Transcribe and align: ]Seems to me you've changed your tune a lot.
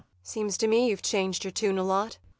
]Seems 0.33 0.57
to 0.57 0.67
me 0.67 0.89
you've 0.89 1.03
changed 1.03 1.43
your 1.43 1.51
tune 1.51 1.77
a 1.77 1.83
lot. 1.83 2.17